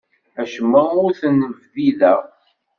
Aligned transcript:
Acemma 0.41 0.81
ur 1.03 1.09
t-nbiḍeɣ. 1.19 2.21